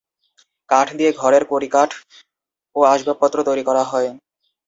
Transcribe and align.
কাঠ 0.69 0.87
দিয়ে 0.97 1.11
ঘরের 1.13 1.43
কড়িকাঠ 1.51 1.89
ও 2.75 2.79
আসবাবপত্র 2.85 3.37
তৈরি 3.47 3.63
করা 3.69 3.83
হয়। 3.83 4.09